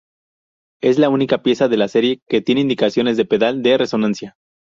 Es 0.81 0.97
la 0.97 1.09
única 1.09 1.43
pieza 1.43 1.67
de 1.67 1.77
la 1.77 1.87
serie 1.87 2.21
que 2.27 2.41
tiene 2.41 2.61
indicaciones 2.61 3.17
de 3.17 3.25
pedal 3.25 3.61
de 3.61 3.77
resonancia. 3.77 4.33